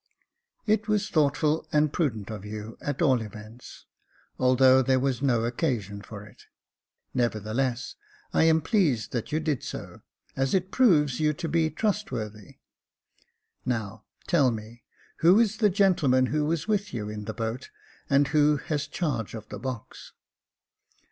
[0.73, 3.85] "It was thoughtful and prudent of you, at all events,
[4.39, 6.45] although there was no occasion for it.
[7.13, 7.97] Nevertheless
[8.33, 10.01] I am pleased that you did so,
[10.35, 12.57] as it proves you to be trust worthy.
[13.63, 14.81] Now, tell me,
[15.17, 17.69] who is the gentleman who was with you in the boat,
[18.09, 20.13] and who has charge of the box